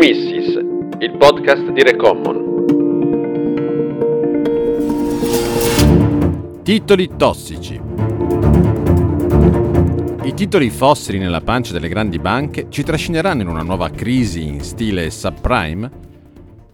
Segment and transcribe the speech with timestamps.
[0.00, 0.54] Economissis,
[1.00, 2.36] il podcast di Recommon.
[6.62, 7.80] Titoli tossici.
[10.22, 14.60] I titoli fossili nella pancia delle grandi banche ci trascineranno in una nuova crisi in
[14.60, 15.90] stile subprime?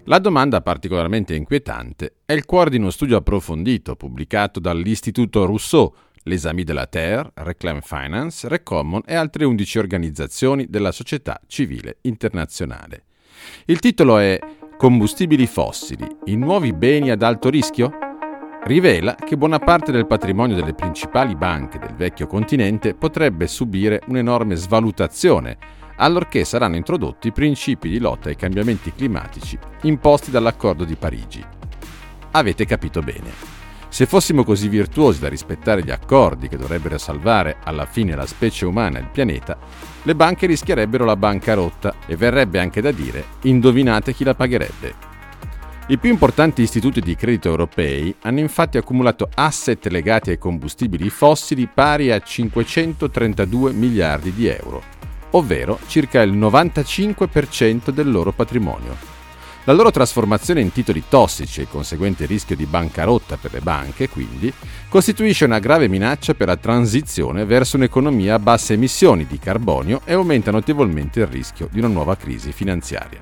[0.04, 5.95] La domanda particolarmente inquietante è il cuore di uno studio approfondito pubblicato dall'Istituto Rousseau,
[6.25, 11.96] les Amis de la Terre, Reclaim Finance, Recommon e altre 11 organizzazioni della società civile
[12.02, 13.04] internazionale.
[13.66, 14.39] Il titolo è
[14.76, 17.93] Combustibili fossili, i nuovi beni ad alto rischio?
[18.64, 24.54] Rivela che buona parte del patrimonio delle principali banche del vecchio continente potrebbe subire un'enorme
[24.54, 25.58] svalutazione
[25.96, 31.45] allorché saranno introdotti i principi di lotta ai cambiamenti climatici imposti dall'accordo di Parigi.
[32.33, 33.64] Avete capito bene.
[33.94, 38.67] Se fossimo così virtuosi da rispettare gli accordi che dovrebbero salvare alla fine la specie
[38.67, 39.56] umana e il pianeta,
[40.03, 44.94] le banche rischierebbero la bancarotta e verrebbe anche da dire indovinate chi la pagherebbe.
[45.86, 51.69] I più importanti istituti di credito europei hanno infatti accumulato asset legati ai combustibili fossili
[51.72, 54.83] pari a 532 miliardi di euro,
[55.31, 59.14] ovvero circa il 95% del loro patrimonio.
[59.67, 64.11] La loro trasformazione in titoli tossici e il conseguente rischio di bancarotta per le banche,
[64.11, 64.53] quindi,
[64.91, 70.12] costituisce una grave minaccia per la transizione verso un'economia a basse emissioni di carbonio e
[70.12, 73.21] aumenta notevolmente il rischio di una nuova crisi finanziaria.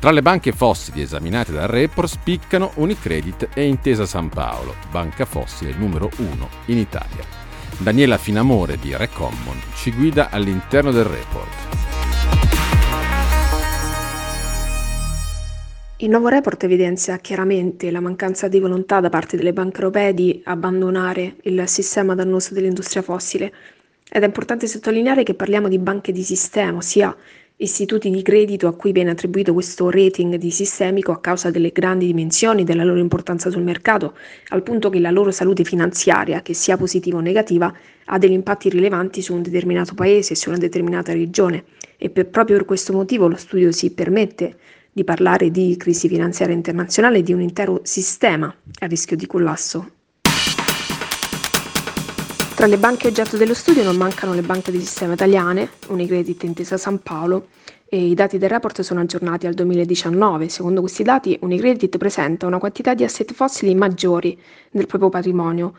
[0.00, 5.74] Tra le banche fossili esaminate dal report spiccano Unicredit e Intesa San Paolo, banca fossile
[5.78, 7.24] numero 1 in Italia.
[7.78, 12.03] Daniela Finamore di Recommon ci guida all'interno del report.
[16.04, 20.38] Il nuovo report evidenzia chiaramente la mancanza di volontà da parte delle banche europee di
[20.44, 23.50] abbandonare il sistema dannoso dell'industria fossile.
[24.10, 27.16] Ed è importante sottolineare che parliamo di banche di sistema, ossia
[27.56, 32.04] istituti di credito a cui viene attribuito questo rating di sistemico a causa delle grandi
[32.04, 34.14] dimensioni, della loro importanza sul mercato,
[34.48, 37.72] al punto che la loro salute finanziaria, che sia positiva o negativa,
[38.04, 41.64] ha degli impatti rilevanti su un determinato paese, su una determinata regione.
[41.96, 44.56] E per, proprio per questo motivo lo studio si permette
[44.94, 49.90] di parlare di crisi finanziaria internazionale e di un intero sistema a rischio di collasso.
[52.54, 56.76] Tra le banche oggetto dello studio non mancano le banche di sistema italiane, Unicredit Intesa
[56.76, 57.48] San Paolo,
[57.86, 60.48] e i dati del report sono aggiornati al 2019.
[60.48, 64.40] Secondo questi dati, Unicredit presenta una quantità di asset fossili maggiori
[64.70, 65.76] nel proprio patrimonio.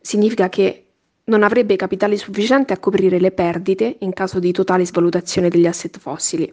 [0.00, 0.84] Significa che
[1.24, 5.98] non avrebbe capitale sufficiente a coprire le perdite in caso di totale svalutazione degli asset
[5.98, 6.52] fossili.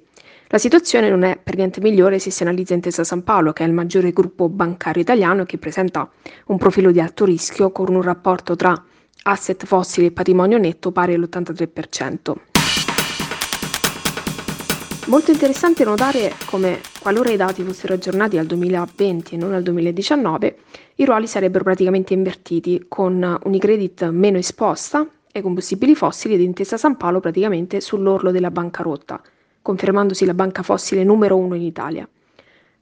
[0.50, 3.67] La situazione non è per niente migliore se si analizza Intesa San Paolo, che è
[3.67, 6.07] il maggiore gruppo bancario italiano e che presenta
[6.47, 8.79] un profilo di alto rischio con un rapporto tra
[9.23, 12.33] asset fossili e patrimonio netto pari all'83%.
[15.07, 20.57] Molto interessante notare come, qualora i dati fossero aggiornati al 2020 e non al 2019,
[20.95, 26.97] i ruoli sarebbero praticamente invertiti, con Unicredit meno esposta ai combustibili fossili ed Intesa San
[26.97, 29.22] Paolo praticamente sull'orlo della bancarotta,
[29.66, 32.08] confermandosi la banca fossile numero uno in Italia.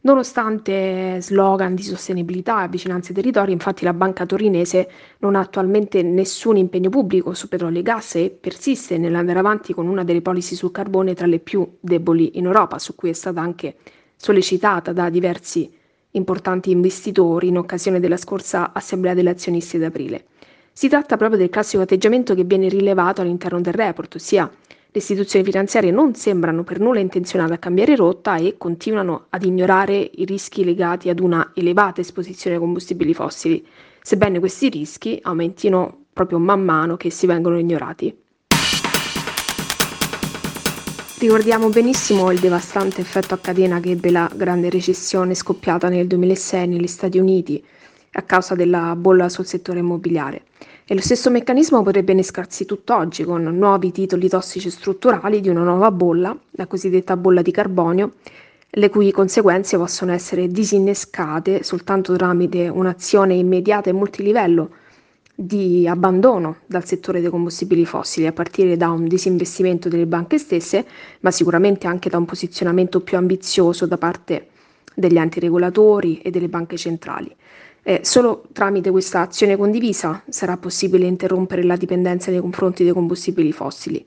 [0.02, 4.90] Nonostante slogan di sostenibilità e vicinanza ai territori, infatti la banca torinese
[5.20, 9.88] non ha attualmente nessun impegno pubblico su petrolio e gas e persiste nell'andare avanti con
[9.88, 13.40] una delle policy sul carbone tra le più deboli in Europa, su cui è stata
[13.40, 13.76] anche
[14.18, 15.72] sollecitata da diversi
[16.12, 20.26] importanti investitori in occasione della scorsa Assemblea degli azionisti d'aprile.
[20.74, 24.52] Si tratta proprio del classico atteggiamento che viene rilevato all'interno del report, ossia
[24.96, 30.12] le istituzioni finanziarie non sembrano per nulla intenzionate a cambiare rotta e continuano ad ignorare
[30.14, 33.66] i rischi legati ad una elevata esposizione ai combustibili fossili,
[34.04, 38.16] sebbene questi rischi aumentino proprio man mano che si vengono ignorati.
[41.18, 46.68] Ricordiamo benissimo il devastante effetto a catena che ebbe la grande recessione scoppiata nel 2006
[46.68, 47.66] negli Stati Uniti
[48.12, 50.44] a causa della bolla sul settore immobiliare.
[50.86, 55.92] E lo stesso meccanismo potrebbe innescarsi tutt'oggi con nuovi titoli tossici strutturali di una nuova
[55.92, 58.16] bolla, la cosiddetta bolla di carbonio,
[58.70, 64.72] le cui conseguenze possono essere disinnescate soltanto tramite un'azione immediata e multilivello
[65.34, 70.86] di abbandono dal settore dei combustibili fossili, a partire da un disinvestimento delle banche stesse,
[71.22, 74.48] ma sicuramente anche da un posizionamento più ambizioso da parte
[74.94, 77.34] degli enti regolatori e delle banche centrali.
[77.86, 83.52] Eh, solo tramite questa azione condivisa sarà possibile interrompere la dipendenza nei confronti dei combustibili
[83.52, 84.06] fossili,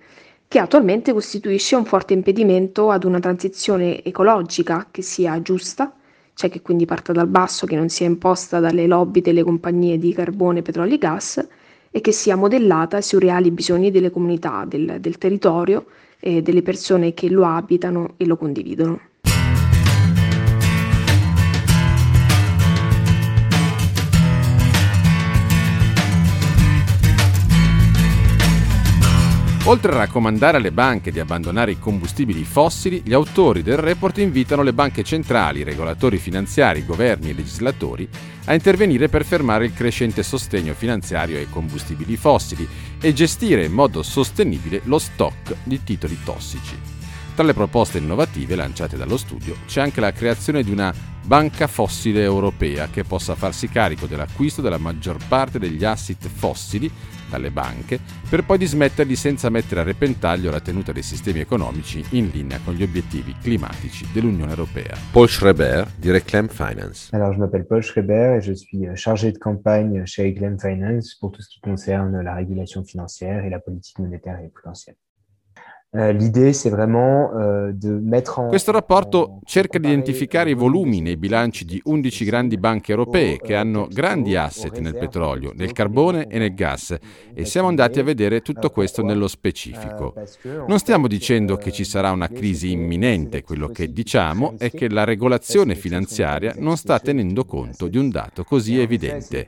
[0.49, 5.95] che attualmente costituisce un forte impedimento ad una transizione ecologica che sia giusta,
[6.33, 10.15] cioè che quindi parta dal basso, che non sia imposta dalle lobby delle compagnie di
[10.15, 11.47] carbone, petrolio e gas,
[11.91, 15.85] e che sia modellata sui reali bisogni delle comunità, del, del territorio
[16.19, 19.01] e delle persone che lo abitano e lo condividono.
[29.69, 34.63] Oltre a raccomandare alle banche di abbandonare i combustibili fossili, gli autori del report invitano
[34.63, 38.09] le banche centrali, regolatori finanziari, governi e legislatori
[38.45, 42.67] a intervenire per fermare il crescente sostegno finanziario ai combustibili fossili
[43.01, 46.79] e gestire in modo sostenibile lo stock di titoli tossici.
[47.35, 52.23] Tra le proposte innovative lanciate dallo studio c'è anche la creazione di una banca fossile
[52.23, 56.89] europea che possa farsi carico dell'acquisto della maggior parte degli asset fossili
[57.29, 62.31] dalle banche per poi dismetterli senza mettere a repentaglio la tenuta dei sistemi economici in
[62.33, 64.97] linea con gli obiettivi climatici dell'Unione Europea.
[65.13, 67.15] Paul Schreiber di Reclaim Finance.
[67.15, 71.31] Alors je m'appelle Paul Schreiber et je suis chargé de campagne chez Reclaim Finance pour
[71.31, 74.97] tout ce qui concerne la régulation financière et la politique monétaire et prudentielle.
[75.89, 77.75] Eh, eh,
[78.49, 83.55] Questo rapporto cerca di identificare i volumi nei bilanci di 11 grandi banche europee che
[83.55, 86.95] hanno grandi asset nel petrolio, nel carbone e nel gas
[87.33, 90.13] e siamo andati a vedere tutto questo nello specifico.
[90.67, 95.05] Non stiamo dicendo che ci sarà una crisi imminente, quello che diciamo è che la
[95.05, 99.47] regolazione finanziaria non sta tenendo conto di un dato così evidente.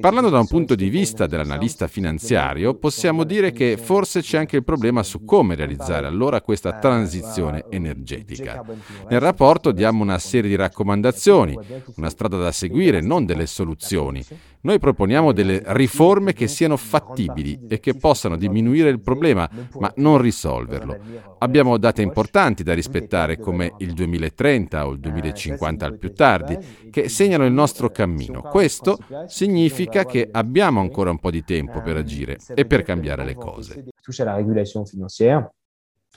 [0.00, 4.64] Parlando da un punto di vista dell'analista finanziario, possiamo dire che forse c'è anche il
[4.64, 8.62] problema su come realizzare allora questa transizione energetica.
[9.08, 11.58] Nel rapporto diamo una serie di raccomandazioni,
[11.96, 14.24] una strada da seguire, non delle soluzioni.
[14.62, 19.48] Noi proponiamo delle riforme che siano fattibili e che possano diminuire il problema,
[19.78, 20.96] ma non risolverlo.
[21.38, 26.58] Abbiamo date importanti da rispettare come il 2030 o il 2050 al più tardi,
[26.90, 28.42] che segnano il nostro cammino.
[28.42, 33.34] Questo significa che abbiamo ancora un po' di tempo per agire e per cambiare le
[33.34, 33.84] cose.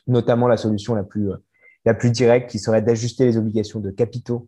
[0.09, 1.33] notamment la solution la plus,
[1.85, 4.47] la plus directe qui serait d'ajuster les obligations de capitaux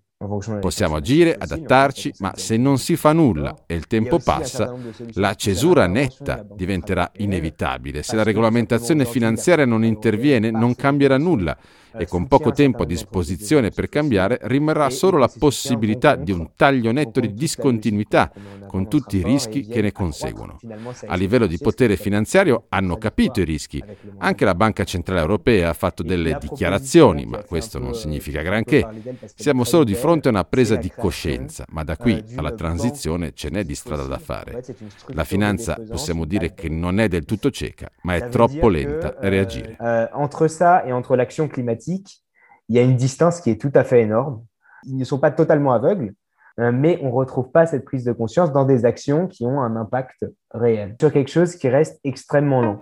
[0.59, 4.75] Possiamo agire, adattarci, ma se non si fa nulla e il tempo passa,
[5.13, 8.03] la cesura netta diventerà inevitabile.
[8.03, 11.57] Se la regolamentazione finanziaria non interviene, non cambierà nulla
[11.97, 16.91] e con poco tempo a disposizione per cambiare rimarrà solo la possibilità di un taglio
[16.91, 18.31] netto di discontinuità
[18.67, 20.59] con tutti i rischi che ne conseguono.
[21.07, 23.83] A livello di potere finanziario hanno capito i rischi.
[24.19, 28.87] Anche la Banca Centrale Europea ha fatto delle dichiarazioni, ma questo non significa granché.
[29.35, 33.49] Siamo solo di fronte a una presa di coscienza, ma da qui alla transizione ce
[33.49, 34.63] n'è di strada da fare.
[35.07, 39.27] La finanza possiamo dire che non è del tutto cieca, ma è troppo lenta a
[39.27, 39.75] reagire.
[39.81, 43.71] Euh, entre ça et entre l'action climatique il y a une distance qui est tout
[43.75, 44.43] à fait énorme.
[44.85, 46.13] Ils ne sont pas totalement aveugles,
[46.59, 49.61] euh, mais on ne retrouve pas cette prise de conscience dans des actions qui ont
[49.61, 52.79] un impact réel, sur quelque chose qui reste extrêmement lent.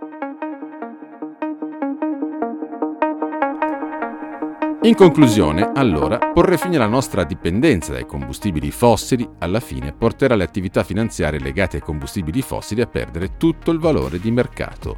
[4.82, 10.44] In conclusione, allora, porre fine alla nostra dipendenza dai combustibili fossili alla fine porterà le
[10.44, 14.96] attività finanziarie legate ai combustibili fossili a perdere tutto il valore di mercato.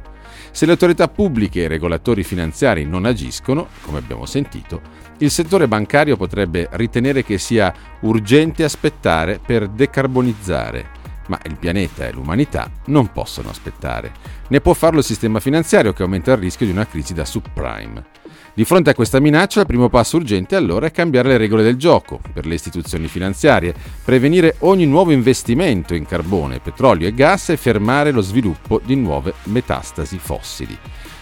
[0.51, 4.79] Se le autorità pubbliche e i regolatori finanziari non agiscono, come abbiamo sentito,
[5.17, 12.11] il settore bancario potrebbe ritenere che sia urgente aspettare per decarbonizzare ma il pianeta e
[12.11, 14.11] l'umanità non possono aspettare.
[14.49, 18.22] Ne può farlo il sistema finanziario che aumenta il rischio di una crisi da subprime.
[18.55, 21.75] Di fronte a questa minaccia, il primo passo urgente allora è cambiare le regole del
[21.75, 23.73] gioco per le istituzioni finanziarie,
[24.05, 29.33] prevenire ogni nuovo investimento in carbone, petrolio e gas e fermare lo sviluppo di nuove
[29.45, 30.77] metastasi fossili.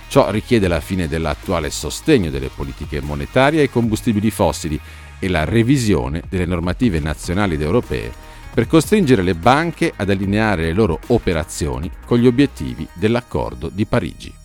[0.10, 4.78] Ciò richiede la fine dell'attuale sostegno delle politiche monetarie ai combustibili fossili
[5.18, 8.12] e la revisione delle normative nazionali ed europee
[8.54, 14.41] per costringere le banche ad allineare le loro operazioni con gli obiettivi dell'accordo di Parigi.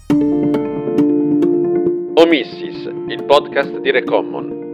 [2.18, 4.64] Omissis, il podcast di Recommon.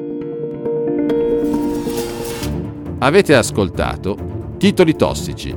[3.01, 5.53] Avete ascoltato Titoli tossici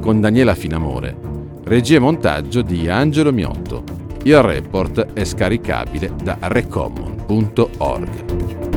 [0.00, 1.16] con Daniela Finamore,
[1.62, 3.84] regia e montaggio di Angelo Miotto.
[4.24, 8.67] Il report è scaricabile da recommon.org.